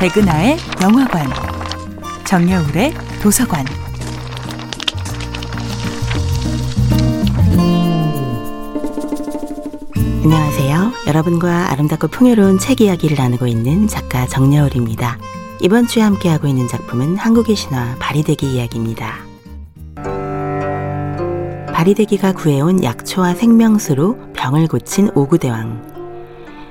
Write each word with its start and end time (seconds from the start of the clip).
백은하의 0.00 0.56
영화관, 0.82 1.26
정여울의 2.24 2.94
도서관. 3.22 3.66
안녕하세요. 10.24 10.92
여러분과 11.06 11.70
아름답고 11.72 12.08
풍요로운 12.08 12.58
책 12.58 12.80
이야기를 12.80 13.18
나누고 13.18 13.46
있는 13.46 13.88
작가 13.88 14.26
정여울입니다. 14.26 15.18
이번 15.60 15.86
주에 15.86 16.02
함께하고 16.02 16.46
있는 16.46 16.66
작품은 16.66 17.18
한국의 17.18 17.54
신화 17.54 17.94
바리대기 17.98 18.54
이야기입니다. 18.54 19.16
바리대기가 21.74 22.32
구해온 22.32 22.82
약초와 22.82 23.34
생명수로 23.34 24.16
병을 24.32 24.66
고친 24.68 25.10
오구대왕. 25.14 25.89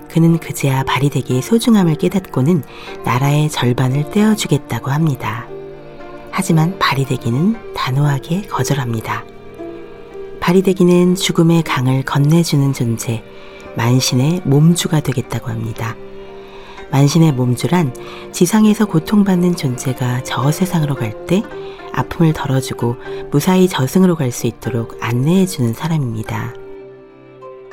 그는 0.10 0.40
그제야 0.40 0.84
바리대기의 0.84 1.42
소중함을 1.42 1.96
깨닫고는 1.96 2.64
나라의 3.06 3.50
절반을 3.50 4.12
떼어주겠다고 4.12 4.92
합니다. 4.92 5.48
하지만 6.32 6.78
바리대기는 6.80 7.74
단호하게 7.74 8.44
거절합니다. 8.44 9.24
바리대기는 10.40 11.16
죽음의 11.16 11.64
강을 11.64 12.04
건네주는 12.04 12.74
존재, 12.74 13.24
만신의 13.76 14.42
몸주가 14.46 15.00
되겠다고 15.00 15.50
합니다. 15.50 15.96
만신의 16.92 17.34
몸주란 17.34 17.94
지상에서 18.32 18.86
고통받는 18.86 19.56
존재가 19.56 20.24
저 20.24 20.52
세상으로 20.52 20.96
갈 20.96 21.28
때 21.28 21.44
아픔을 21.94 22.34
덜어주고 22.34 22.96
무사히 23.32 23.68
저승으로 23.68 24.16
갈 24.16 24.32
수 24.32 24.48
있도록 24.48 24.98
안내해주는 25.02 25.74
사람입니다. 25.74 26.54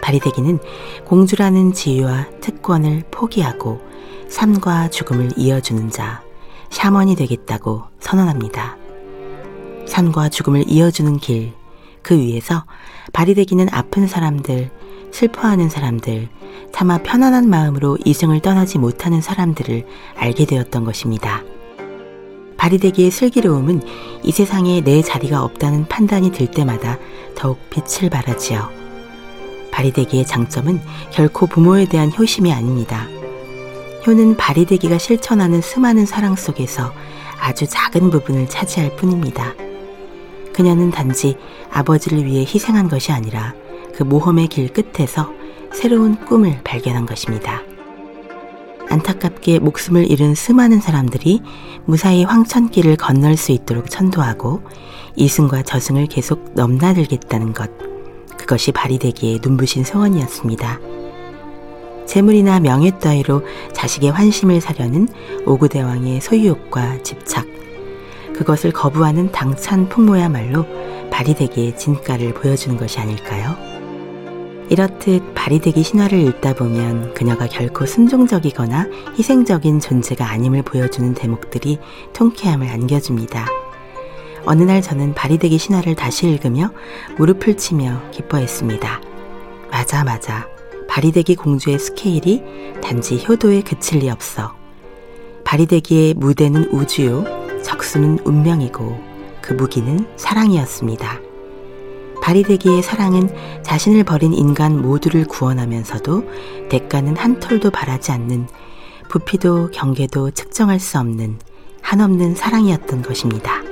바리대기는 0.07 0.61
공주라는 1.05 1.73
지위와 1.73 2.29
특권을 2.41 3.03
포기하고 3.11 3.81
삶과 4.29 4.91
죽음을 4.91 5.31
이어주는 5.37 5.91
자, 5.91 6.23
샤먼이 6.71 7.17
되겠다고 7.17 7.83
선언합니다. 7.99 8.77
삶과 9.85 10.29
죽음을 10.29 10.65
이어주는 10.69 11.17
길, 11.19 11.55
그 12.03 12.17
위에서 12.17 12.67
바리대기는 13.13 13.67
아픈 13.73 14.07
사람들, 14.07 14.71
슬퍼하는 15.11 15.69
사람들, 15.69 16.29
차마 16.73 16.99
편안한 16.99 17.49
마음으로 17.49 17.99
이승을 18.05 18.41
떠나지 18.43 18.79
못하는 18.79 19.21
사람들을 19.21 19.87
알게 20.15 20.45
되었던 20.47 20.85
것입니다. 20.85 21.43
바리대기의 22.59 23.11
슬기로움은 23.11 23.83
이 24.23 24.31
세상에 24.31 24.83
내 24.83 25.03
자리가 25.03 25.43
없다는 25.43 25.89
판단이 25.89 26.31
들 26.31 26.47
때마다 26.47 26.97
더욱 27.35 27.59
빛을 27.71 28.09
발하지요. 28.09 28.76
바리대기의 29.77 30.25
장점은 30.25 30.81
결코 31.11 31.47
부모에 31.47 31.85
대한 31.85 32.11
효심이 32.11 32.51
아닙니다. 32.51 33.07
효는 34.07 34.39
바리대기가 34.39 34.97
실천하는 34.97 35.61
수많은 35.61 36.07
사랑 36.07 36.35
속에서 36.35 36.95
아주 37.39 37.67
작은 37.67 38.09
부분을 38.11 38.49
차지할 38.49 38.97
뿐입니다. 38.97 39.53
그녀는 40.55 40.91
단지 40.91 41.37
아버지를 41.71 42.25
위해 42.25 42.41
희생한 42.41 42.89
것이 42.89 43.13
아니라 43.13 43.55
그 43.95 44.03
모험의 44.03 44.49
길 44.49 44.73
끝에서 44.73 45.31
새로운 45.75 46.17
꿈을 46.25 46.59
발견한 46.65 47.05
것입니다. 47.05 47.61
안타깝게 48.89 49.59
목숨을 49.59 50.11
잃은 50.11 50.35
수많은 50.35 50.81
사람들이 50.81 51.43
무사히 51.85 52.25
황천길을 52.25 52.97
건널 52.97 53.37
수 53.37 53.53
있도록 53.53 53.91
천도하고 53.91 54.63
이승과 55.17 55.65
저승을 55.65 56.07
계속 56.07 56.53
넘나들겠다는 56.55 57.53
것. 57.53 57.96
그것이 58.47 58.71
바리되기에 58.71 59.41
눈부신 59.43 59.83
소원이었습니다. 59.83 60.79
재물이나 62.07 62.61
명예 62.61 62.93
따위로 62.93 63.43
자식의 63.73 64.13
환심을 64.13 64.61
사려는 64.61 65.09
오구대왕의 65.45 66.21
소유욕과 66.21 67.03
집착. 67.03 67.45
그것을 68.37 68.71
거부하는 68.71 69.33
당찬 69.33 69.89
풍모야말로 69.89 70.65
바리되기의 71.11 71.77
진가를 71.77 72.35
보여주는 72.35 72.77
것이 72.77 73.01
아닐까요? 73.01 73.57
이렇듯 74.69 75.35
바리되기 75.35 75.83
신화를 75.83 76.21
읽다 76.29 76.55
보면 76.55 77.15
그녀가 77.15 77.49
결코 77.49 77.85
순종적이거나 77.85 78.87
희생적인 79.19 79.81
존재가 79.81 80.31
아님을 80.31 80.63
보여주는 80.63 81.15
대목들이 81.15 81.79
통쾌함을 82.13 82.69
안겨줍니다. 82.69 83.66
어느 84.47 84.63
날 84.63 84.81
저는 84.81 85.15
바리되기 85.15 85.59
신화를 85.59 85.97
다시 85.97 86.29
읽으며 86.29 86.71
무릎을 87.19 87.57
치며 87.57 88.01
기뻐했습니다. 88.13 89.01
맞아, 89.71 90.05
맞아. 90.05 90.47
바리되기 90.89 91.35
공주의 91.35 91.79
스케일이 91.79 92.43
단지 92.81 93.23
효도에 93.29 93.63
그칠 93.63 93.99
리 93.99 94.09
없어. 94.09 94.55
바리되기의 95.45 96.15
무대는 96.15 96.71
우주요, 96.73 97.25
적수는 97.63 98.21
운명이고 98.25 98.99
그 99.43 99.53
무기는 99.53 100.07
사랑이었습니다. 100.17 101.21
바리되기의 102.23 102.83
사랑은 102.83 103.29
자신을 103.63 104.05
버린 104.05 104.33
인간 104.33 104.81
모두를 104.81 105.27
구원하면서도 105.27 106.25
대가는 106.69 107.17
한 107.17 107.41
톨도 107.41 107.71
바라지 107.71 108.13
않는 108.13 108.49
부피도 109.09 109.71
경계도 109.73 110.31
측정할 110.31 110.81
수 110.81 110.99
없는 110.99 111.39
한없는 111.83 112.35
사랑이었던 112.35 113.03
것입니다. 113.03 113.66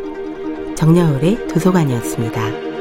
정여울의 0.77 1.49
도서관이었습니다. 1.49 2.74